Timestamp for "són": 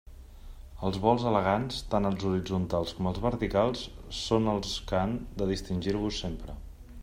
4.23-4.51